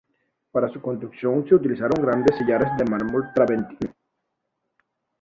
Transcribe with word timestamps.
Para 0.51 0.67
su 0.73 0.81
construcción 0.81 1.43
de 1.43 1.53
utilizaron 1.53 2.03
grandes 2.03 2.35
sillares 2.35 2.69
de 2.75 2.85
mármol 2.85 3.31
travertino. 3.35 3.93